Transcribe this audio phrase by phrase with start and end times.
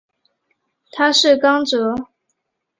[0.93, 2.09] 他是刚铎。